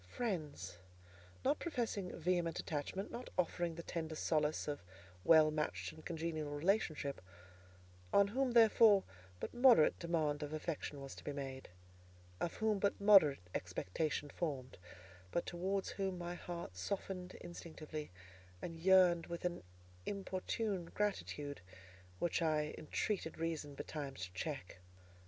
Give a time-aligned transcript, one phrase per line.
[0.09, 0.79] Friends,
[1.45, 4.81] not professing vehement attachment, not offering the tender solace of
[5.23, 7.21] well matched and congenial relationship;
[8.11, 9.03] on whom, therefore,
[9.39, 11.69] but moderate demand of affection was to be made,
[12.39, 14.79] of whom but moderate expectation formed;
[15.29, 18.09] but towards whom my heart softened instinctively,
[18.59, 19.61] and yearned with an
[20.07, 21.61] importunate gratitude,
[22.17, 24.79] which I entreated Reason betimes to check.